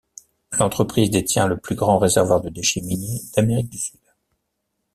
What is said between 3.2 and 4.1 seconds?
d’Amérique du Sud.